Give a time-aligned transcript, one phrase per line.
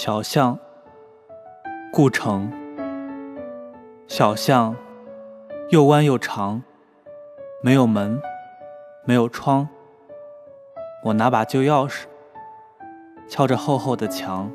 [0.00, 0.56] 小巷
[1.92, 2.52] 故城。
[4.06, 4.76] 小巷
[5.70, 6.62] 又弯又长
[7.64, 8.22] 没有门
[9.04, 9.68] 没有窗。
[11.02, 12.04] 我拿把旧钥匙
[13.28, 14.48] 敲着厚厚的墙。